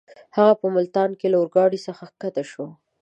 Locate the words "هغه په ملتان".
0.35-1.09